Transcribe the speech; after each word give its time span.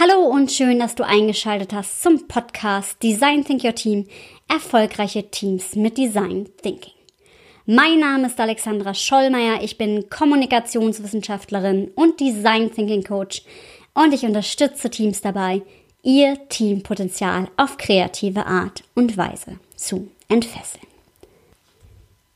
Hallo 0.00 0.26
und 0.26 0.50
schön, 0.50 0.78
dass 0.78 0.94
du 0.94 1.06
eingeschaltet 1.06 1.72
hast 1.72 2.02
zum 2.02 2.26
Podcast 2.26 3.02
Design 3.02 3.44
Think 3.44 3.62
Your 3.64 3.74
Team. 3.74 4.06
Erfolgreiche 4.48 5.30
Teams 5.30 5.76
mit 5.76 5.96
Design 5.96 6.48
Thinking. 6.62 6.92
Mein 7.66 8.00
Name 8.00 8.26
ist 8.26 8.40
Alexandra 8.40 8.92
Schollmeier. 8.94 9.62
Ich 9.62 9.78
bin 9.78 10.10
Kommunikationswissenschaftlerin 10.10 11.92
und 11.94 12.18
Design 12.18 12.72
Thinking 12.72 13.04
Coach 13.04 13.42
und 13.94 14.12
ich 14.12 14.24
unterstütze 14.24 14.90
Teams 14.90 15.20
dabei, 15.20 15.62
ihr 16.02 16.48
Teampotenzial 16.48 17.48
auf 17.56 17.76
kreative 17.76 18.46
Art 18.46 18.82
und 18.94 19.16
Weise 19.16 19.60
zu 19.76 20.08
entfesseln. 20.28 20.86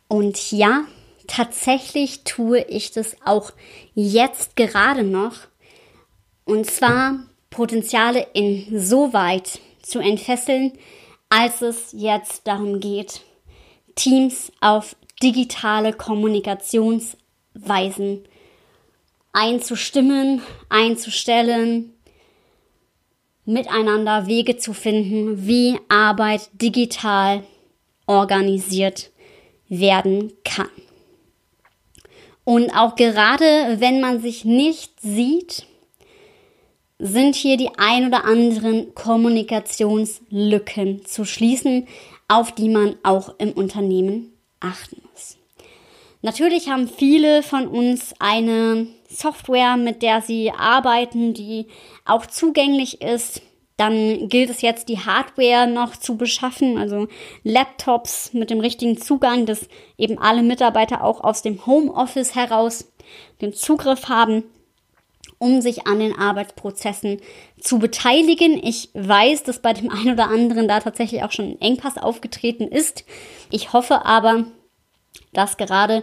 Und 0.08 0.52
ja, 0.52 0.84
tatsächlich 1.26 2.22
tue 2.22 2.60
ich 2.60 2.92
das 2.92 3.16
auch 3.24 3.52
jetzt 3.94 4.54
gerade 4.54 5.02
noch. 5.02 5.34
Und 6.46 6.70
zwar 6.70 7.18
Potenziale 7.50 8.28
insoweit 8.32 9.60
zu 9.82 9.98
entfesseln, 9.98 10.72
als 11.28 11.60
es 11.60 11.92
jetzt 11.92 12.46
darum 12.46 12.80
geht, 12.80 13.20
Teams 13.96 14.50
auf 14.60 14.96
digitale 15.22 15.92
Kommunikationsweisen 15.92 18.24
einzustimmen, 19.32 20.40
einzustellen, 20.68 21.92
miteinander 23.44 24.28
Wege 24.28 24.56
zu 24.56 24.72
finden, 24.72 25.48
wie 25.48 25.80
Arbeit 25.88 26.48
digital 26.52 27.42
organisiert 28.06 29.10
werden 29.68 30.32
kann. 30.44 30.70
Und 32.44 32.70
auch 32.70 32.94
gerade 32.94 33.80
wenn 33.80 34.00
man 34.00 34.22
sich 34.22 34.44
nicht 34.44 35.00
sieht, 35.00 35.66
sind 36.98 37.34
hier 37.34 37.56
die 37.56 37.70
ein 37.76 38.06
oder 38.06 38.24
anderen 38.24 38.94
Kommunikationslücken 38.94 41.04
zu 41.04 41.24
schließen, 41.24 41.86
auf 42.28 42.52
die 42.52 42.68
man 42.68 42.96
auch 43.02 43.34
im 43.38 43.52
Unternehmen 43.52 44.32
achten 44.60 45.02
muss. 45.10 45.36
Natürlich 46.22 46.68
haben 46.68 46.88
viele 46.88 47.42
von 47.42 47.68
uns 47.68 48.14
eine 48.18 48.86
Software, 49.08 49.76
mit 49.76 50.02
der 50.02 50.22
sie 50.22 50.50
arbeiten, 50.50 51.34
die 51.34 51.66
auch 52.04 52.26
zugänglich 52.26 53.02
ist. 53.02 53.42
Dann 53.76 54.28
gilt 54.28 54.48
es 54.48 54.62
jetzt, 54.62 54.88
die 54.88 54.98
Hardware 54.98 55.66
noch 55.66 55.96
zu 55.96 56.16
beschaffen, 56.16 56.78
also 56.78 57.08
Laptops 57.44 58.32
mit 58.32 58.48
dem 58.48 58.60
richtigen 58.60 58.96
Zugang, 58.96 59.44
dass 59.44 59.68
eben 59.98 60.18
alle 60.18 60.42
Mitarbeiter 60.42 61.04
auch 61.04 61.22
aus 61.22 61.42
dem 61.42 61.66
Homeoffice 61.66 62.34
heraus 62.34 62.90
den 63.42 63.52
Zugriff 63.52 64.08
haben, 64.08 64.44
um 65.38 65.60
sich 65.60 65.86
an 65.86 65.98
den 65.98 66.18
Arbeitsprozessen 66.18 67.18
zu 67.60 67.78
beteiligen. 67.78 68.60
Ich 68.62 68.90
weiß, 68.94 69.42
dass 69.42 69.60
bei 69.60 69.72
dem 69.72 69.90
einen 69.90 70.12
oder 70.12 70.28
anderen 70.28 70.68
da 70.68 70.80
tatsächlich 70.80 71.22
auch 71.22 71.32
schon 71.32 71.52
ein 71.52 71.60
Engpass 71.60 71.98
aufgetreten 71.98 72.68
ist. 72.68 73.04
Ich 73.50 73.72
hoffe 73.72 74.04
aber, 74.04 74.44
dass 75.32 75.56
gerade 75.56 76.02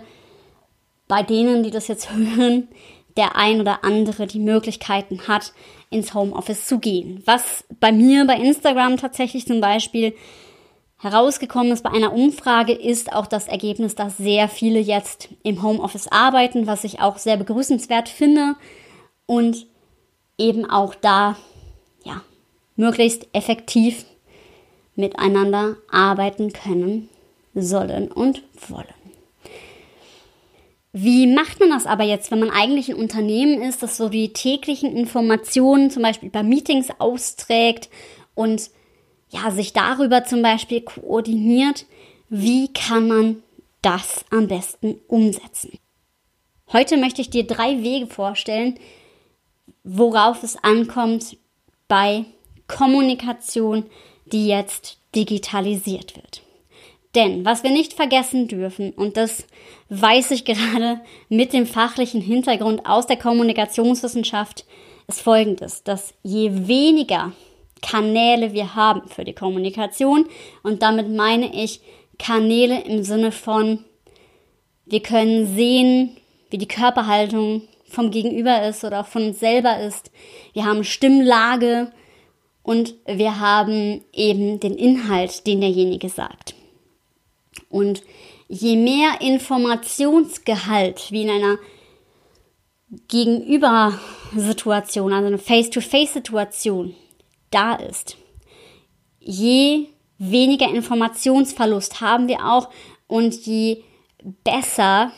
bei 1.07 1.23
denen, 1.23 1.63
die 1.63 1.71
das 1.71 1.87
jetzt 1.87 2.11
hören, 2.13 2.67
der 3.17 3.35
ein 3.35 3.61
oder 3.61 3.83
andere 3.83 4.25
die 4.25 4.39
Möglichkeiten 4.39 5.27
hat, 5.27 5.53
ins 5.89 6.15
Homeoffice 6.15 6.65
zu 6.65 6.79
gehen. 6.79 7.21
Was 7.25 7.63
bei 7.79 7.91
mir 7.91 8.25
bei 8.25 8.37
Instagram 8.37 8.97
tatsächlich 8.97 9.45
zum 9.45 9.61
Beispiel 9.61 10.15
herausgekommen 10.97 11.71
ist 11.71 11.83
bei 11.83 11.91
einer 11.91 12.13
Umfrage, 12.13 12.73
ist 12.73 13.13
auch 13.13 13.27
das 13.27 13.47
Ergebnis, 13.47 13.93
dass 13.93 14.17
sehr 14.17 14.47
viele 14.47 14.79
jetzt 14.79 15.29
im 15.43 15.61
Homeoffice 15.61 16.07
arbeiten, 16.07 16.65
was 16.65 16.85
ich 16.85 17.01
auch 17.01 17.17
sehr 17.17 17.37
begrüßenswert 17.37 18.09
finde 18.09 18.55
und 19.25 19.67
eben 20.37 20.69
auch 20.69 20.95
da 20.95 21.37
ja 22.03 22.21
möglichst 22.75 23.27
effektiv 23.33 24.05
miteinander 24.95 25.77
arbeiten 25.89 26.53
können 26.53 27.09
sollen 27.53 28.11
und 28.11 28.43
wollen. 28.67 28.87
Wie 30.95 31.25
macht 31.25 31.59
man 31.59 31.71
das 31.71 31.87
aber 31.87 32.03
jetzt, 32.03 32.29
wenn 32.29 32.39
man 32.39 32.51
eigentlich 32.51 32.89
ein 32.89 32.95
Unternehmen 32.95 33.63
ist, 33.63 33.81
das 33.81 33.97
so 33.97 34.09
die 34.09 34.31
täglichen 34.31 34.95
Informationen 34.95 35.89
zum 35.89 36.03
Beispiel 36.03 36.29
bei 36.29 36.43
Meetings 36.43 36.89
austrägt 36.99 37.89
und 38.35 38.69
ja, 39.29 39.49
sich 39.49 39.73
darüber 39.73 40.23
zum 40.23 40.43
Beispiel 40.43 40.81
koordiniert? 40.81 41.87
Wie 42.29 42.71
kann 42.71 43.07
man 43.07 43.43
das 43.81 44.23
am 44.29 44.47
besten 44.47 44.99
umsetzen? 45.07 45.79
Heute 46.71 46.97
möchte 46.97 47.21
ich 47.21 47.31
dir 47.31 47.45
drei 47.47 47.81
Wege 47.81 48.05
vorstellen, 48.05 48.79
worauf 49.83 50.43
es 50.43 50.61
ankommt 50.63 51.37
bei 51.87 52.25
Kommunikation, 52.67 53.85
die 54.25 54.47
jetzt 54.47 54.97
digitalisiert 55.15 56.15
wird. 56.15 56.41
Denn 57.15 57.45
was 57.45 57.63
wir 57.63 57.69
nicht 57.69 57.93
vergessen 57.93 58.47
dürfen, 58.47 58.91
und 58.91 59.17
das 59.17 59.45
weiß 59.89 60.31
ich 60.31 60.45
gerade 60.45 60.99
mit 61.29 61.53
dem 61.53 61.67
fachlichen 61.67 62.21
Hintergrund 62.21 62.87
aus 62.87 63.05
der 63.05 63.17
Kommunikationswissenschaft, 63.17 64.65
ist 65.07 65.21
folgendes, 65.21 65.83
dass 65.83 66.13
je 66.23 66.67
weniger 66.67 67.33
Kanäle 67.81 68.53
wir 68.53 68.75
haben 68.75 69.07
für 69.09 69.25
die 69.25 69.33
Kommunikation, 69.33 70.25
und 70.63 70.81
damit 70.81 71.09
meine 71.09 71.53
ich 71.53 71.81
Kanäle 72.17 72.81
im 72.81 73.03
Sinne 73.03 73.31
von, 73.31 73.83
wir 74.85 75.01
können 75.01 75.53
sehen, 75.55 76.17
wie 76.49 76.57
die 76.57 76.67
Körperhaltung 76.67 77.63
vom 77.93 78.11
Gegenüber 78.11 78.67
ist 78.67 78.83
oder 78.83 79.03
von 79.03 79.27
uns 79.27 79.39
selber 79.39 79.79
ist. 79.79 80.11
Wir 80.53 80.65
haben 80.65 80.83
Stimmlage 80.83 81.91
und 82.63 82.95
wir 83.05 83.39
haben 83.39 84.03
eben 84.11 84.59
den 84.59 84.75
Inhalt, 84.75 85.45
den 85.47 85.61
derjenige 85.61 86.09
sagt. 86.09 86.55
Und 87.69 88.03
je 88.47 88.75
mehr 88.75 89.21
Informationsgehalt 89.21 91.11
wie 91.11 91.21
in 91.23 91.29
einer 91.29 91.57
Gegenübersituation, 93.07 95.13
also 95.13 95.27
eine 95.27 95.37
Face-to-Face-Situation 95.37 96.95
da 97.51 97.75
ist, 97.75 98.17
je 99.19 99.87
weniger 100.17 100.69
Informationsverlust 100.69 102.01
haben 102.01 102.27
wir 102.27 102.45
auch 102.45 102.69
und 103.07 103.45
je 103.45 103.83
besser 104.43 105.13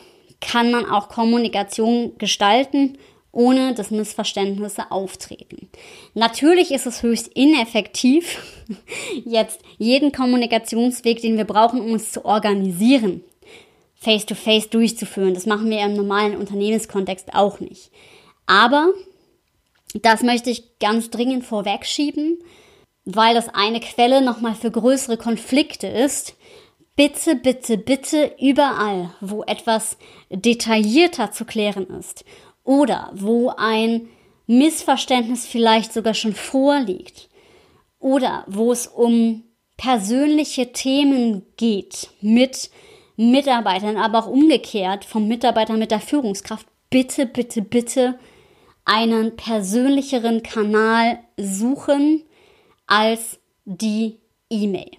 kann 0.50 0.70
man 0.70 0.86
auch 0.86 1.08
Kommunikation 1.08 2.12
gestalten 2.18 2.98
ohne 3.36 3.74
dass 3.74 3.90
Missverständnisse 3.90 4.90
auftreten. 4.90 5.68
Natürlich 6.14 6.70
ist 6.70 6.86
es 6.86 7.02
höchst 7.02 7.28
ineffektiv, 7.28 8.42
jetzt 9.26 9.60
jeden 9.76 10.10
Kommunikationsweg, 10.10 11.20
den 11.20 11.36
wir 11.36 11.44
brauchen, 11.44 11.82
um 11.82 11.92
uns 11.92 12.12
zu 12.12 12.24
organisieren, 12.24 13.22
face-to-face 13.96 14.64
-face 14.64 14.70
durchzuführen. 14.70 15.34
Das 15.34 15.44
machen 15.44 15.68
wir 15.68 15.80
im 15.80 15.92
normalen 15.92 16.34
Unternehmenskontext 16.34 17.34
auch 17.34 17.60
nicht. 17.60 17.90
Aber 18.46 18.88
das 19.94 20.22
möchte 20.22 20.48
ich 20.48 20.78
ganz 20.78 21.10
dringend 21.10 21.44
vorwegschieben, 21.44 22.38
weil 23.04 23.34
das 23.34 23.50
eine 23.50 23.80
Quelle 23.80 24.22
nochmal 24.22 24.54
für 24.54 24.70
größere 24.70 25.18
Konflikte 25.18 25.88
ist. 25.88 26.35
Bitte, 26.96 27.36
bitte, 27.36 27.76
bitte 27.76 28.34
überall, 28.40 29.10
wo 29.20 29.42
etwas 29.42 29.98
detaillierter 30.30 31.30
zu 31.30 31.44
klären 31.44 31.86
ist 31.90 32.24
oder 32.64 33.12
wo 33.14 33.50
ein 33.50 34.08
Missverständnis 34.46 35.46
vielleicht 35.46 35.92
sogar 35.92 36.14
schon 36.14 36.32
vorliegt 36.32 37.28
oder 37.98 38.44
wo 38.46 38.72
es 38.72 38.86
um 38.86 39.44
persönliche 39.76 40.72
Themen 40.72 41.44
geht 41.58 42.08
mit 42.22 42.70
Mitarbeitern, 43.16 43.98
aber 43.98 44.20
auch 44.20 44.26
umgekehrt 44.26 45.04
vom 45.04 45.28
Mitarbeiter 45.28 45.74
mit 45.76 45.90
der 45.90 46.00
Führungskraft, 46.00 46.66
bitte, 46.88 47.26
bitte, 47.26 47.60
bitte 47.60 48.18
einen 48.86 49.36
persönlicheren 49.36 50.42
Kanal 50.42 51.18
suchen 51.36 52.22
als 52.86 53.38
die 53.66 54.18
E-Mail. 54.48 54.92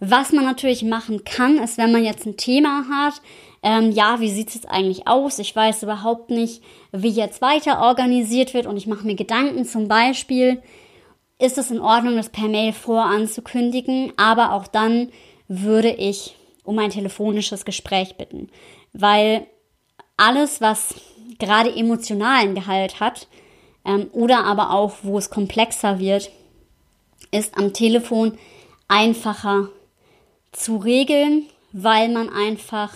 Was 0.00 0.32
man 0.32 0.44
natürlich 0.44 0.82
machen 0.82 1.24
kann, 1.24 1.58
ist, 1.58 1.78
wenn 1.78 1.92
man 1.92 2.04
jetzt 2.04 2.26
ein 2.26 2.36
Thema 2.36 2.84
hat, 2.90 3.20
ähm, 3.62 3.92
ja, 3.92 4.20
wie 4.20 4.30
sieht 4.30 4.48
es 4.48 4.54
jetzt 4.54 4.70
eigentlich 4.70 5.06
aus? 5.06 5.38
Ich 5.38 5.54
weiß 5.54 5.82
überhaupt 5.82 6.30
nicht, 6.30 6.62
wie 6.92 7.10
jetzt 7.10 7.42
weiter 7.42 7.80
organisiert 7.80 8.54
wird 8.54 8.66
und 8.66 8.78
ich 8.78 8.86
mache 8.86 9.06
mir 9.06 9.14
Gedanken. 9.14 9.66
Zum 9.66 9.86
Beispiel, 9.86 10.62
ist 11.40 11.58
es 11.58 11.70
in 11.70 11.80
Ordnung, 11.80 12.16
das 12.16 12.28
per 12.28 12.48
Mail 12.48 12.72
voranzukündigen, 12.72 14.12
aber 14.16 14.52
auch 14.52 14.66
dann 14.66 15.10
würde 15.48 15.90
ich 15.90 16.36
um 16.64 16.78
ein 16.78 16.90
telefonisches 16.90 17.64
Gespräch 17.64 18.16
bitten, 18.16 18.50
weil 18.92 19.46
alles, 20.16 20.60
was 20.60 20.94
gerade 21.38 21.74
emotionalen 21.74 22.54
Gehalt 22.54 23.00
hat 23.00 23.26
ähm, 23.86 24.08
oder 24.12 24.44
aber 24.44 24.70
auch, 24.72 24.98
wo 25.02 25.16
es 25.16 25.30
komplexer 25.30 25.98
wird, 25.98 26.30
ist 27.30 27.56
am 27.56 27.72
Telefon 27.72 28.36
einfacher 28.86 29.70
zu 30.52 30.76
regeln, 30.76 31.46
weil 31.72 32.08
man 32.08 32.28
einfach 32.28 32.94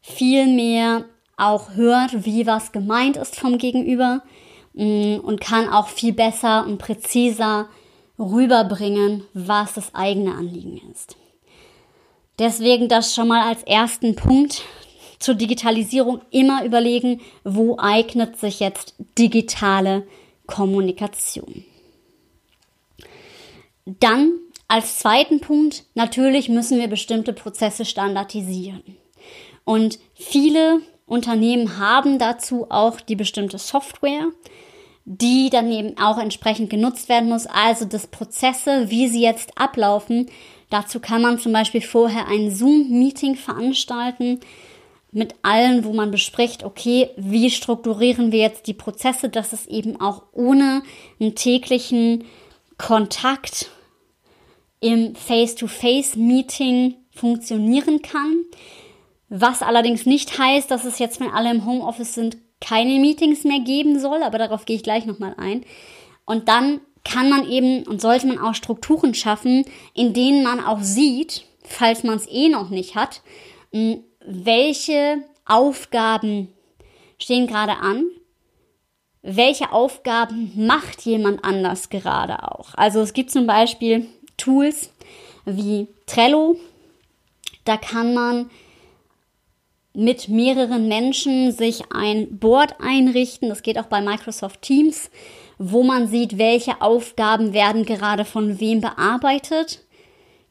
viel 0.00 0.46
mehr 0.46 1.04
auch 1.36 1.74
hört, 1.74 2.24
wie 2.24 2.46
was 2.46 2.72
gemeint 2.72 3.16
ist 3.16 3.36
vom 3.38 3.58
Gegenüber. 3.58 4.22
mm, 4.74 5.18
und 5.22 5.40
kann 5.40 5.68
auch 5.68 5.88
viel 5.88 6.12
besser 6.12 6.64
und 6.66 6.78
präziser 6.78 7.68
rüberbringen, 8.18 9.24
was 9.34 9.74
das 9.74 9.94
eigene 9.94 10.34
Anliegen 10.34 10.80
ist. 10.90 11.16
Deswegen 12.38 12.88
das 12.88 13.14
schon 13.14 13.28
mal 13.28 13.48
als 13.48 13.62
ersten 13.64 14.14
Punkt 14.16 14.62
zur 15.18 15.34
Digitalisierung 15.34 16.22
immer 16.30 16.64
überlegen, 16.64 17.20
wo 17.44 17.78
eignet 17.78 18.38
sich 18.38 18.60
jetzt 18.60 18.94
digitale 19.18 20.06
Kommunikation. 20.46 21.64
Dann 23.84 24.32
als 24.72 24.96
zweiten 25.00 25.40
Punkt, 25.40 25.84
natürlich 25.92 26.48
müssen 26.48 26.80
wir 26.80 26.88
bestimmte 26.88 27.34
Prozesse 27.34 27.84
standardisieren. 27.84 28.82
Und 29.64 29.98
viele 30.14 30.80
Unternehmen 31.04 31.76
haben 31.76 32.18
dazu 32.18 32.68
auch 32.70 32.98
die 33.02 33.14
bestimmte 33.14 33.58
Software, 33.58 34.28
die 35.04 35.50
dann 35.50 35.70
eben 35.70 35.98
auch 35.98 36.16
entsprechend 36.16 36.70
genutzt 36.70 37.10
werden 37.10 37.28
muss. 37.28 37.46
Also 37.46 37.84
das 37.84 38.06
Prozesse, 38.06 38.88
wie 38.88 39.08
sie 39.08 39.20
jetzt 39.20 39.58
ablaufen. 39.58 40.30
Dazu 40.70 41.00
kann 41.00 41.20
man 41.20 41.38
zum 41.38 41.52
Beispiel 41.52 41.82
vorher 41.82 42.26
ein 42.28 42.50
Zoom-Meeting 42.50 43.36
veranstalten 43.36 44.40
mit 45.10 45.34
allen, 45.42 45.84
wo 45.84 45.92
man 45.92 46.10
bespricht, 46.10 46.64
okay, 46.64 47.10
wie 47.18 47.50
strukturieren 47.50 48.32
wir 48.32 48.38
jetzt 48.38 48.66
die 48.66 48.72
Prozesse, 48.72 49.28
dass 49.28 49.52
es 49.52 49.66
eben 49.66 50.00
auch 50.00 50.22
ohne 50.32 50.82
einen 51.20 51.34
täglichen 51.34 52.24
Kontakt 52.78 53.68
im 54.82 55.14
Face-to-Face-Meeting 55.14 56.96
funktionieren 57.10 58.02
kann. 58.02 58.44
Was 59.28 59.62
allerdings 59.62 60.04
nicht 60.04 60.38
heißt, 60.38 60.70
dass 60.70 60.84
es 60.84 60.98
jetzt, 60.98 61.20
wenn 61.20 61.30
alle 61.30 61.50
im 61.50 61.64
Homeoffice 61.64 62.14
sind, 62.14 62.36
keine 62.60 62.98
Meetings 62.98 63.44
mehr 63.44 63.60
geben 63.60 63.98
soll, 63.98 64.22
aber 64.22 64.38
darauf 64.38 64.66
gehe 64.66 64.76
ich 64.76 64.82
gleich 64.82 65.06
nochmal 65.06 65.34
ein. 65.38 65.64
Und 66.26 66.48
dann 66.48 66.80
kann 67.04 67.30
man 67.30 67.48
eben 67.48 67.84
und 67.84 68.00
sollte 68.00 68.26
man 68.26 68.38
auch 68.38 68.54
Strukturen 68.54 69.14
schaffen, 69.14 69.64
in 69.94 70.12
denen 70.12 70.42
man 70.42 70.64
auch 70.64 70.80
sieht, 70.80 71.44
falls 71.64 72.04
man 72.04 72.16
es 72.16 72.28
eh 72.28 72.48
noch 72.48 72.70
nicht 72.70 72.94
hat, 72.94 73.22
welche 74.24 75.22
Aufgaben 75.46 76.48
stehen 77.18 77.46
gerade 77.46 77.76
an, 77.78 78.04
welche 79.22 79.72
Aufgaben 79.72 80.52
macht 80.56 81.02
jemand 81.02 81.44
anders 81.44 81.88
gerade 81.88 82.50
auch. 82.50 82.74
Also 82.74 83.00
es 83.00 83.12
gibt 83.12 83.30
zum 83.30 83.46
Beispiel 83.46 84.08
Tools 84.36 84.90
wie 85.44 85.88
Trello. 86.06 86.56
Da 87.64 87.76
kann 87.76 88.14
man 88.14 88.50
mit 89.94 90.28
mehreren 90.28 90.88
Menschen 90.88 91.52
sich 91.52 91.82
ein 91.92 92.38
Board 92.38 92.76
einrichten. 92.80 93.48
Das 93.48 93.62
geht 93.62 93.78
auch 93.78 93.86
bei 93.86 94.00
Microsoft 94.00 94.62
Teams, 94.62 95.10
wo 95.58 95.82
man 95.82 96.08
sieht, 96.08 96.38
welche 96.38 96.80
Aufgaben 96.80 97.52
werden 97.52 97.84
gerade 97.84 98.24
von 98.24 98.58
wem 98.58 98.80
bearbeitet, 98.80 99.84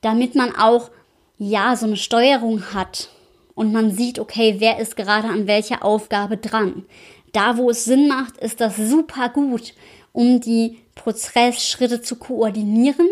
damit 0.01 0.35
man 0.35 0.55
auch 0.55 0.91
ja 1.37 1.75
so 1.75 1.87
eine 1.87 1.97
Steuerung 1.97 2.73
hat 2.73 3.09
und 3.55 3.73
man 3.73 3.91
sieht, 3.91 4.19
okay, 4.19 4.55
wer 4.59 4.79
ist 4.79 4.95
gerade 4.95 5.27
an 5.27 5.47
welcher 5.47 5.83
Aufgabe 5.83 6.37
dran. 6.37 6.85
Da, 7.33 7.57
wo 7.57 7.69
es 7.69 7.85
Sinn 7.85 8.07
macht, 8.07 8.37
ist 8.37 8.61
das 8.61 8.75
super 8.77 9.29
gut, 9.29 9.73
um 10.13 10.39
die 10.39 10.77
Prozessschritte 10.95 12.01
zu 12.01 12.17
koordinieren 12.17 13.07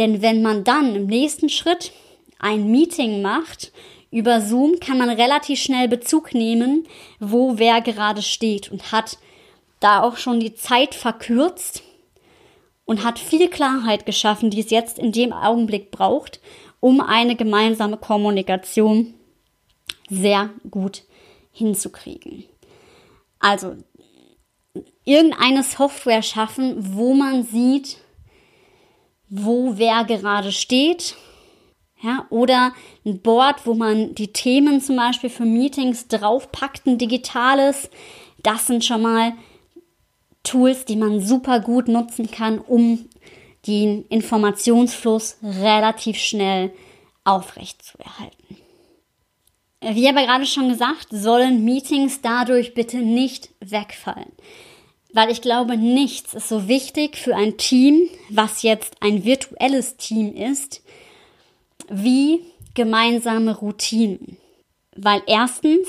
denn 0.00 0.22
wenn 0.22 0.40
man 0.40 0.64
dann 0.64 0.96
im 0.96 1.06
nächsten 1.06 1.50
Schritt 1.50 1.92
ein 2.38 2.70
Meeting 2.70 3.20
macht 3.20 3.70
über 4.10 4.40
Zoom, 4.40 4.80
kann 4.80 4.96
man 4.96 5.10
relativ 5.10 5.60
schnell 5.60 5.88
Bezug 5.88 6.32
nehmen, 6.32 6.86
wo 7.18 7.58
wer 7.58 7.82
gerade 7.82 8.22
steht 8.22 8.72
und 8.72 8.92
hat 8.92 9.18
da 9.78 10.02
auch 10.02 10.16
schon 10.16 10.40
die 10.40 10.54
Zeit 10.54 10.94
verkürzt 10.94 11.82
und 12.86 13.04
hat 13.04 13.18
viel 13.18 13.48
Klarheit 13.48 14.06
geschaffen, 14.06 14.48
die 14.48 14.60
es 14.60 14.70
jetzt 14.70 14.98
in 14.98 15.12
dem 15.12 15.34
Augenblick 15.34 15.90
braucht, 15.90 16.40
um 16.80 17.02
eine 17.02 17.36
gemeinsame 17.36 17.98
Kommunikation 17.98 19.12
sehr 20.08 20.48
gut 20.70 21.02
hinzukriegen. 21.52 22.44
Also 23.38 23.76
irgendeine 25.04 25.62
Software 25.62 26.22
schaffen, 26.22 26.74
wo 26.96 27.12
man 27.12 27.42
sieht, 27.42 27.98
wo 29.30 29.78
wer 29.78 30.04
gerade 30.04 30.52
steht. 30.52 31.14
Ja, 32.02 32.26
oder 32.30 32.72
ein 33.04 33.20
Board, 33.20 33.66
wo 33.66 33.74
man 33.74 34.14
die 34.14 34.32
Themen 34.32 34.80
zum 34.80 34.96
Beispiel 34.96 35.30
für 35.30 35.44
Meetings 35.44 36.08
draufpackt, 36.08 36.86
ein 36.86 36.98
digitales. 36.98 37.90
Das 38.42 38.66
sind 38.66 38.84
schon 38.84 39.02
mal 39.02 39.32
Tools, 40.42 40.86
die 40.86 40.96
man 40.96 41.20
super 41.20 41.60
gut 41.60 41.88
nutzen 41.88 42.30
kann, 42.30 42.58
um 42.58 43.06
den 43.66 44.06
Informationsfluss 44.06 45.36
relativ 45.42 46.16
schnell 46.16 46.72
aufrechtzuerhalten. 47.24 48.56
Wie 49.82 50.08
aber 50.08 50.22
gerade 50.22 50.46
schon 50.46 50.70
gesagt, 50.70 51.08
sollen 51.10 51.64
Meetings 51.64 52.22
dadurch 52.22 52.72
bitte 52.72 52.98
nicht 52.98 53.50
wegfallen 53.60 54.32
weil 55.12 55.30
ich 55.30 55.42
glaube, 55.42 55.76
nichts 55.76 56.34
ist 56.34 56.48
so 56.48 56.68
wichtig 56.68 57.16
für 57.16 57.34
ein 57.34 57.56
Team, 57.56 58.08
was 58.28 58.62
jetzt 58.62 58.96
ein 59.00 59.24
virtuelles 59.24 59.96
Team 59.96 60.34
ist, 60.34 60.82
wie 61.88 62.40
gemeinsame 62.74 63.56
Routinen. 63.56 64.36
Weil 64.96 65.22
erstens 65.26 65.88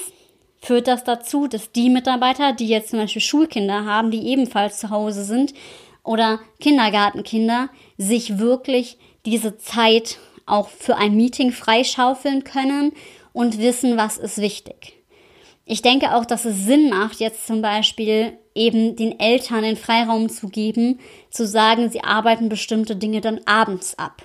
führt 0.62 0.88
das 0.88 1.04
dazu, 1.04 1.48
dass 1.48 1.72
die 1.72 1.90
Mitarbeiter, 1.90 2.54
die 2.54 2.68
jetzt 2.68 2.90
zum 2.90 3.00
Beispiel 3.00 3.22
Schulkinder 3.22 3.86
haben, 3.86 4.12
die 4.12 4.28
ebenfalls 4.28 4.80
zu 4.80 4.90
Hause 4.90 5.24
sind, 5.24 5.54
oder 6.04 6.40
Kindergartenkinder, 6.60 7.70
sich 7.98 8.40
wirklich 8.40 8.98
diese 9.26 9.58
Zeit 9.58 10.18
auch 10.48 10.70
für 10.70 10.98
ein 10.98 11.16
Meeting 11.16 11.52
freischaufeln 11.52 12.44
können 12.44 12.94
und 13.34 13.60
wissen, 13.60 13.98
was 13.98 14.18
ist 14.18 14.40
wichtig. 14.40 14.94
Ich 15.66 15.82
denke 15.82 16.16
auch, 16.16 16.26
dass 16.26 16.46
es 16.46 16.66
Sinn 16.66 16.90
macht, 16.90 17.20
jetzt 17.20 17.46
zum 17.46 17.62
Beispiel 17.62 18.38
eben 18.56 18.96
den 18.96 19.20
Eltern 19.20 19.64
den 19.64 19.78
Freiraum 19.78 20.30
zu 20.30 20.50
geben, 20.50 21.00
zu 21.30 21.48
sagen, 21.48 21.90
sie 21.90 22.04
arbeiten 22.04 22.50
bestimmte 22.50 22.96
Dinge 22.96 23.22
dann 23.22 23.42
abends 23.46 23.98
ab, 23.98 24.24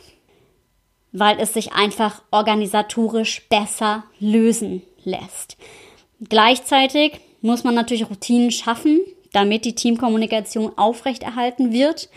weil 1.12 1.38
es 1.38 1.54
sich 1.54 1.72
einfach 1.72 2.22
organisatorisch 2.30 3.48
besser 3.48 4.04
lösen 4.18 4.82
lässt. 5.04 5.56
Gleichzeitig 6.28 7.20
muss 7.40 7.64
man 7.64 7.74
natürlich 7.74 8.08
Routinen 8.08 8.50
schaffen, 8.50 9.00
damit 9.32 9.64
die 9.64 9.74
Teamkommunikation 9.74 10.76
aufrechterhalten 10.76 11.72
wird. 11.72 12.08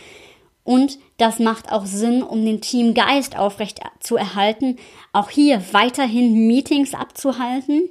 Und 0.63 1.00
das 1.17 1.39
macht 1.39 1.72
auch 1.72 1.86
Sinn, 1.86 2.24
um 2.24 2.45
den 2.45 2.62
Teamgeist 2.62 3.38
aufrecht 3.38 3.81
zu 4.00 4.15
erhalten, 4.15 4.77
auch 5.12 5.29
hier 5.29 5.62
weiterhin 5.72 6.48
Meetings 6.48 6.93
abzuhalten 6.93 7.89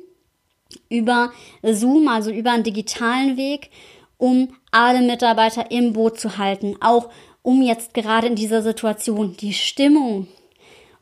über 0.88 1.32
Zoom, 1.62 2.08
also 2.08 2.30
über 2.30 2.52
einen 2.52 2.62
digitalen 2.62 3.36
Weg, 3.36 3.70
um 4.18 4.48
alle 4.70 5.00
Mitarbeiter 5.00 5.70
im 5.70 5.94
Boot 5.94 6.20
zu 6.20 6.36
halten, 6.36 6.76
auch 6.80 7.08
um 7.42 7.62
jetzt 7.62 7.94
gerade 7.94 8.26
in 8.26 8.34
dieser 8.34 8.62
Situation 8.62 9.36
die 9.36 9.54
Stimmung 9.54 10.26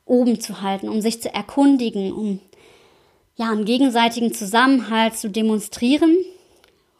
oben 0.04 0.38
zu 0.40 0.62
halten, 0.62 0.88
um 0.88 1.00
sich 1.00 1.20
zu 1.20 1.34
erkundigen, 1.34 2.12
um 2.12 2.38
ja, 3.34 3.50
einen 3.50 3.64
gegenseitigen 3.64 4.32
Zusammenhalt 4.32 5.16
zu 5.16 5.28
demonstrieren, 5.28 6.16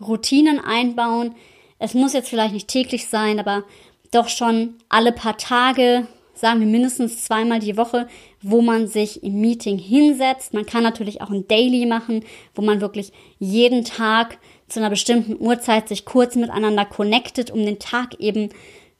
Routinen 0.01 0.59
einbauen. 0.59 1.35
Es 1.79 1.95
muss 1.95 2.13
jetzt 2.13 2.29
vielleicht 2.29 2.55
nicht 2.55 2.69
täglich 2.69 3.07
sein, 3.09 3.39
aber 3.39 3.65
doch 4.11 4.29
schon 4.29 4.75
alle 4.89 5.13
paar 5.13 5.39
Tage, 5.39 6.07
sagen 6.35 6.61
wir 6.61 6.67
mindestens 6.67 7.25
zweimal 7.25 7.61
die 7.61 7.77
Woche, 7.77 8.09
wo 8.43 8.61
man 8.61 8.87
sich 8.87 9.23
im 9.23 9.41
Meeting 9.41 9.79
hinsetzt. 9.79 10.53
Man 10.53 10.67
kann 10.67 10.83
natürlich 10.83 11.23
auch 11.23 11.31
ein 11.31 11.49
Daily 11.49 11.87
machen, 11.87 12.25
wo 12.55 12.63
man 12.63 12.81
wirklich 12.81 13.13
jeden 13.39 13.85
Tag 13.85 14.39
zu 14.69 14.81
einer 14.81 14.91
bestimmten 14.91 15.37
Uhrzeit 15.39 15.89
sich 15.89 16.05
kurz 16.05 16.35
miteinander 16.35 16.85
connectet, 16.85 17.51
um 17.51 17.65
den 17.65 17.79
Tag 17.79 18.19
eben 18.19 18.51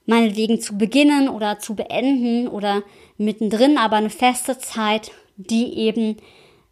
meinetwegen 0.05 0.61
zu 0.61 0.77
beginnen 0.77 1.27
oder 1.27 1.59
zu 1.59 1.75
beenden 1.75 2.47
oder 2.47 2.83
mittendrin, 3.17 3.77
aber 3.77 3.97
eine 3.97 4.09
feste 4.09 4.57
Zeit, 4.57 5.11
die 5.35 5.77
eben 5.77 6.17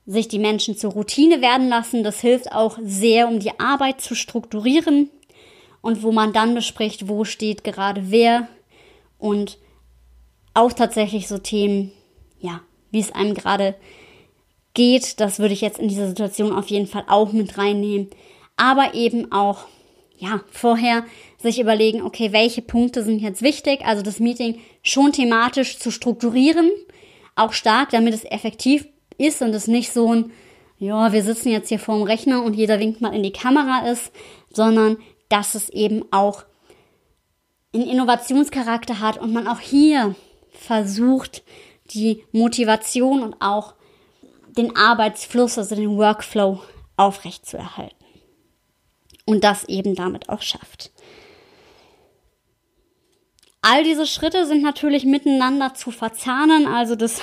sich 0.06 0.28
die 0.28 0.40
Menschen 0.40 0.78
zur 0.78 0.94
Routine 0.94 1.42
werden 1.42 1.68
lassen. 1.68 2.04
Das 2.04 2.22
hilft 2.22 2.52
auch 2.52 2.78
sehr, 2.82 3.28
um 3.28 3.40
die 3.40 3.60
Arbeit 3.60 4.02
zu 4.02 4.16
strukturieren 4.16 5.10
und 5.82 6.04
wo 6.04 6.12
man 6.12 6.32
dann 6.32 6.56
bespricht, 6.56 7.08
wo 7.10 7.26
steht 7.26 7.64
gerade 7.64 8.10
wer 8.12 8.48
und 9.18 9.58
auch 10.54 10.72
tatsächlich 10.72 11.28
so 11.28 11.38
Themen, 11.38 11.92
ja, 12.40 12.62
wie 12.92 13.00
es 13.00 13.12
einem 13.12 13.34
gerade 13.34 13.76
geht. 14.74 15.20
Das 15.20 15.40
würde 15.40 15.54
ich 15.54 15.62
jetzt 15.62 15.80
in 15.80 15.90
dieser 15.90 16.08
Situation 16.08 16.54
auf 16.54 16.70
jeden 16.70 16.88
Fall 16.88 17.04
auch 17.08 17.34
mit 17.34 17.58
reinnehmen 17.58 18.10
aber 18.58 18.94
eben 18.94 19.32
auch 19.32 19.66
ja, 20.18 20.42
vorher 20.52 21.04
sich 21.38 21.60
überlegen, 21.60 22.02
okay, 22.02 22.32
welche 22.32 22.62
Punkte 22.62 23.04
sind 23.04 23.20
jetzt 23.20 23.42
wichtig, 23.42 23.86
also 23.86 24.02
das 24.02 24.20
Meeting 24.20 24.60
schon 24.82 25.12
thematisch 25.12 25.78
zu 25.78 25.92
strukturieren, 25.92 26.72
auch 27.36 27.54
stark, 27.54 27.90
damit 27.90 28.14
es 28.14 28.24
effektiv 28.26 28.88
ist 29.18 29.42
und 29.42 29.54
es 29.54 29.68
nicht 29.68 29.92
so 29.92 30.14
ein, 30.14 30.32
ja, 30.78 31.12
wir 31.12 31.24
sitzen 31.24 31.50
jetzt 31.50 31.70
hier 31.70 31.80
vorm 31.80 32.04
Rechner 32.04 32.44
und 32.44 32.54
jeder 32.54 32.80
winkt 32.80 33.02
mal 33.02 33.14
in 33.14 33.24
die 33.24 33.34
Kamera 33.34 33.88
ist, 33.90 34.12
sondern 34.50 34.98
dass 35.30 35.56
es 35.56 35.70
eben 35.70 36.06
auch 36.12 36.44
einen 37.74 37.88
Innovationscharakter 37.88 39.00
hat 39.00 39.18
und 39.18 39.34
man 39.34 39.48
auch 39.48 39.60
hier 39.60 40.16
versucht, 40.52 41.44
die 41.92 42.24
Motivation 42.32 43.22
und 43.22 43.36
auch 43.42 43.74
den 44.58 44.76
Arbeitsfluss, 44.76 45.58
also 45.58 45.76
den 45.76 45.98
Workflow 45.98 46.62
aufrechtzuerhalten. 46.96 48.05
Und 49.26 49.44
das 49.44 49.66
eben 49.66 49.96
damit 49.96 50.30
auch 50.30 50.42
schafft. 50.42 50.92
All 53.68 53.84
diese 53.84 54.06
Schritte 54.06 54.46
sind 54.46 54.62
natürlich 54.62 55.06
miteinander 55.06 55.74
zu 55.74 55.90
verzahnen, 55.90 56.68
also 56.68 56.96
das 56.96 57.20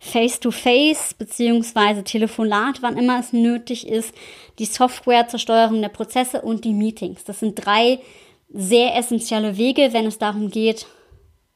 Face-to-Face 0.00 1.14
beziehungsweise 1.14 2.02
Telefonat, 2.02 2.82
wann 2.82 2.96
immer 2.98 3.20
es 3.20 3.32
nötig 3.32 3.86
ist, 3.86 4.12
die 4.58 4.64
Software 4.64 5.28
zur 5.28 5.38
Steuerung 5.38 5.80
der 5.80 5.88
Prozesse 5.88 6.42
und 6.42 6.64
die 6.64 6.72
Meetings. 6.72 7.22
Das 7.22 7.38
sind 7.38 7.54
drei 7.54 8.00
sehr 8.48 8.96
essentielle 8.96 9.58
Wege, 9.58 9.92
wenn 9.92 10.06
es 10.06 10.18
darum 10.18 10.50
geht, 10.50 10.86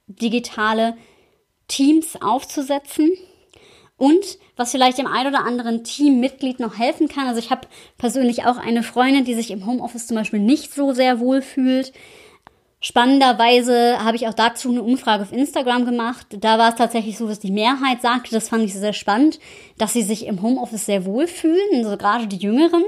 digitale 0.06 0.96
Teams 1.66 2.14
aufzusetzen. 2.22 3.10
Und 4.00 4.38
was 4.56 4.70
vielleicht 4.70 4.96
dem 4.96 5.06
ein 5.06 5.26
oder 5.26 5.44
anderen 5.44 5.84
Teammitglied 5.84 6.58
noch 6.58 6.78
helfen 6.78 7.06
kann, 7.06 7.26
also 7.26 7.38
ich 7.38 7.50
habe 7.50 7.68
persönlich 7.98 8.46
auch 8.46 8.56
eine 8.56 8.82
Freundin, 8.82 9.26
die 9.26 9.34
sich 9.34 9.50
im 9.50 9.66
Homeoffice 9.66 10.06
zum 10.06 10.16
Beispiel 10.16 10.40
nicht 10.40 10.72
so 10.72 10.94
sehr 10.94 11.20
wohl 11.20 11.42
fühlt, 11.42 11.92
Spannenderweise 12.82 14.02
habe 14.02 14.16
ich 14.16 14.26
auch 14.26 14.32
dazu 14.32 14.70
eine 14.70 14.82
Umfrage 14.82 15.24
auf 15.24 15.32
Instagram 15.32 15.84
gemacht. 15.84 16.28
Da 16.30 16.56
war 16.56 16.70
es 16.70 16.76
tatsächlich 16.76 17.18
so, 17.18 17.28
dass 17.28 17.38
die 17.38 17.50
Mehrheit 17.50 18.00
sagte, 18.00 18.30
das 18.30 18.48
fand 18.48 18.64
ich 18.64 18.72
sehr 18.72 18.94
spannend, 18.94 19.38
dass 19.76 19.92
sie 19.92 20.02
sich 20.02 20.24
im 20.24 20.40
Homeoffice 20.40 20.86
sehr 20.86 21.04
wohl 21.04 21.26
fühlen, 21.26 21.84
also 21.84 21.98
gerade 21.98 22.26
die 22.26 22.38
Jüngeren. 22.38 22.82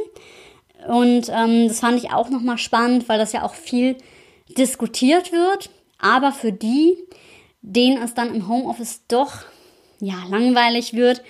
Und 0.89 1.29
ähm, 1.29 1.69
das 1.69 1.81
fand 1.81 2.03
ich 2.03 2.11
auch 2.11 2.31
nochmal 2.31 2.57
spannend, 2.57 3.07
weil 3.11 3.19
das 3.19 3.35
ja 3.35 3.43
auch 3.43 3.53
viel 3.53 3.99
diskutiert 4.57 5.31
wird. 5.31 5.69
Aber 5.99 6.33
für 6.33 6.53
die, 6.53 6.97
denen 7.61 8.03
es 8.03 8.15
dann 8.15 8.35
im 8.35 8.49
Homeoffice 8.49 9.03
doch 9.09 9.45
ja 10.03 10.17
langweilig 10.29 10.95
wird, 10.95 11.23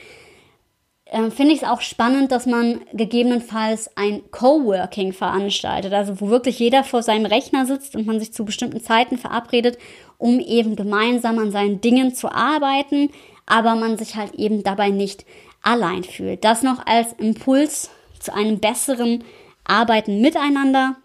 äh, 1.04 1.30
finde 1.30 1.52
ich 1.52 1.62
es 1.62 1.68
auch 1.68 1.82
spannend, 1.82 2.32
dass 2.32 2.46
man 2.46 2.80
gegebenenfalls 2.92 3.96
ein 3.96 4.22
Coworking 4.30 5.12
veranstaltet, 5.12 5.92
also 5.92 6.20
wo 6.20 6.28
wirklich 6.28 6.58
jeder 6.58 6.82
vor 6.82 7.02
seinem 7.02 7.26
Rechner 7.26 7.66
sitzt 7.66 7.94
und 7.94 8.06
man 8.06 8.18
sich 8.18 8.32
zu 8.32 8.44
bestimmten 8.44 8.82
Zeiten 8.82 9.18
verabredet, 9.18 9.78
um 10.16 10.40
eben 10.40 10.74
gemeinsam 10.74 11.38
an 11.38 11.50
seinen 11.50 11.80
Dingen 11.80 12.14
zu 12.14 12.32
arbeiten, 12.32 13.10
aber 13.44 13.74
man 13.74 13.98
sich 13.98 14.16
halt 14.16 14.34
eben 14.34 14.62
dabei 14.62 14.88
nicht 14.88 15.26
allein 15.62 16.02
fühlt. 16.02 16.44
Das 16.44 16.62
noch 16.62 16.86
als 16.86 17.12
Impuls 17.14 17.90
zu 18.18 18.32
einem 18.32 18.58
besseren 18.58 19.22
Arbeiten 19.64 20.20
miteinander. 20.22 20.96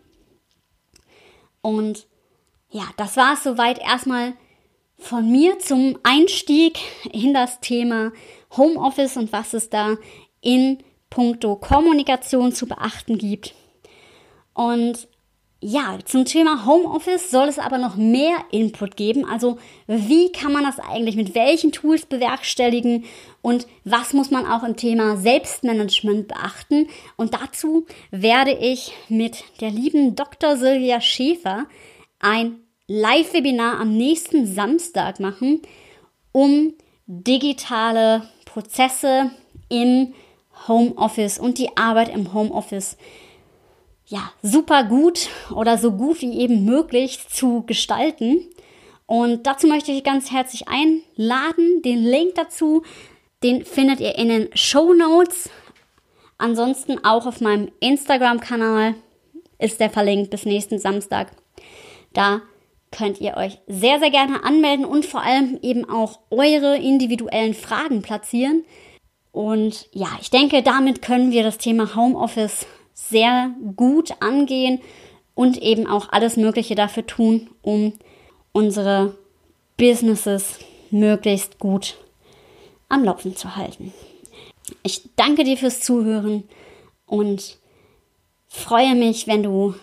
Und 1.61 2.07
ja, 2.69 2.83
das 2.95 3.17
war 3.17 3.33
es 3.33 3.43
soweit 3.43 3.79
erstmal 3.79 4.33
von 4.97 5.31
mir 5.31 5.59
zum 5.59 5.97
Einstieg 6.03 6.79
in 7.11 7.33
das 7.33 7.59
Thema 7.59 8.11
Homeoffice 8.55 9.17
und 9.17 9.31
was 9.31 9.53
es 9.53 9.69
da 9.69 9.95
in 10.41 10.79
puncto 11.09 11.55
Kommunikation 11.55 12.51
zu 12.51 12.67
beachten 12.67 13.17
gibt. 13.17 13.53
Und 14.53 15.07
ja, 15.59 15.97
zum 16.05 16.25
Thema 16.25 16.65
Homeoffice 16.67 17.31
soll 17.31 17.47
es 17.47 17.57
aber 17.57 17.79
noch 17.79 17.95
mehr 17.95 18.37
Input 18.51 18.95
geben. 18.95 19.25
Also 19.25 19.57
wie 19.87 20.31
kann 20.31 20.53
man 20.53 20.63
das 20.63 20.79
eigentlich 20.79 21.15
mit 21.15 21.33
welchen 21.33 21.71
Tools 21.71 22.05
bewerkstelligen 22.05 23.05
und 23.41 23.65
was 23.83 24.13
muss 24.13 24.29
man 24.29 24.45
auch 24.45 24.63
im 24.63 24.75
Thema 24.75 25.17
Selbstmanagement 25.17 26.27
beachten? 26.27 26.87
Und 27.15 27.33
dazu 27.33 27.87
werde 28.11 28.51
ich 28.51 28.93
mit 29.09 29.43
der 29.59 29.71
lieben 29.71 30.15
Dr. 30.15 30.57
Silvia 30.57 31.01
Schäfer 31.01 31.65
ein 32.19 32.66
Live-Webinar 32.87 33.79
am 33.79 33.95
nächsten 33.95 34.45
Samstag 34.45 35.19
machen, 35.19 35.61
um 36.31 36.73
digitale 37.05 38.29
Prozesse 38.45 39.31
im 39.69 40.13
Homeoffice 40.67 41.37
und 41.37 41.57
die 41.57 41.75
Arbeit 41.75 42.09
im 42.09 42.33
Homeoffice 42.33 42.97
ja, 44.07 44.31
super 44.41 44.85
gut 44.85 45.27
oder 45.53 45.77
so 45.77 45.91
gut 45.91 46.21
wie 46.21 46.39
eben 46.39 46.63
möglich 46.63 47.27
zu 47.29 47.63
gestalten. 47.65 48.39
Und 49.05 49.45
dazu 49.47 49.67
möchte 49.67 49.91
ich 49.91 50.03
ganz 50.03 50.31
herzlich 50.31 50.65
einladen. 50.67 51.81
Den 51.81 52.03
Link 52.03 52.35
dazu, 52.35 52.83
den 53.43 53.65
findet 53.65 53.99
ihr 53.99 54.17
in 54.17 54.29
den 54.29 54.49
Show 54.53 54.93
Notes. 54.93 55.49
Ansonsten 56.37 57.03
auch 57.03 57.25
auf 57.25 57.41
meinem 57.41 57.69
Instagram-Kanal 57.79 58.95
ist 59.59 59.79
der 59.79 59.89
verlinkt 59.89 60.29
bis 60.29 60.45
nächsten 60.45 60.79
Samstag. 60.79 61.31
Da 62.13 62.41
könnt 62.91 63.19
ihr 63.19 63.37
euch 63.37 63.59
sehr, 63.67 63.99
sehr 63.99 64.11
gerne 64.11 64.43
anmelden 64.43 64.85
und 64.85 65.05
vor 65.05 65.21
allem 65.21 65.59
eben 65.61 65.89
auch 65.89 66.19
eure 66.29 66.77
individuellen 66.77 67.53
Fragen 67.53 68.01
platzieren. 68.01 68.63
Und 69.31 69.87
ja, 69.91 70.07
ich 70.21 70.29
denke, 70.29 70.63
damit 70.63 71.01
können 71.01 71.31
wir 71.31 71.43
das 71.43 71.57
Thema 71.57 71.95
Homeoffice 71.95 72.65
sehr 72.93 73.51
gut 73.75 74.13
angehen 74.19 74.79
und 75.35 75.61
eben 75.61 75.85
auch 75.85 76.09
alles 76.11 76.37
Mögliche 76.37 76.75
dafür 76.75 77.05
tun, 77.05 77.49
um 77.61 77.93
unsere 78.51 79.15
Businesses 79.77 80.59
möglichst 80.89 81.59
gut 81.59 81.97
am 82.89 83.03
Laufen 83.03 83.35
zu 83.35 83.55
halten. 83.55 83.93
Ich 84.81 85.09
danke 85.15 85.43
dir 85.43 85.57
fürs 85.57 85.81
Zuhören 85.81 86.43
und 87.05 87.57
freue 88.47 88.95
mich, 88.95 89.27
wenn 89.27 89.43
du 89.43 89.75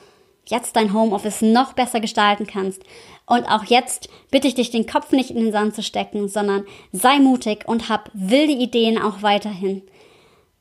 jetzt 0.47 0.77
dein 0.77 0.93
Homeoffice 0.93 1.43
noch 1.43 1.73
besser 1.73 2.01
gestalten 2.01 2.47
kannst. 2.47 2.83
Und 3.27 3.45
auch 3.47 3.65
jetzt 3.65 4.09
bitte 4.31 4.49
ich 4.49 4.55
dich, 4.55 4.71
den 4.71 4.87
Kopf 4.87 5.13
nicht 5.13 5.31
in 5.31 5.37
den 5.37 5.53
Sand 5.53 5.75
zu 5.75 5.83
stecken, 5.83 6.29
sondern 6.29 6.65
sei 6.93 7.19
mutig 7.19 7.67
und 7.67 7.89
hab 7.89 8.11
wilde 8.13 8.53
Ideen 8.53 9.01
auch 9.01 9.23
weiterhin. 9.23 9.83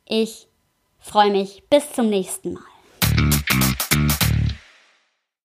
Ich 0.06 0.48
freue 1.00 1.32
mich. 1.32 1.64
Bis 1.70 1.92
zum 1.92 2.10
nächsten 2.10 2.54
Mal. 2.54 2.64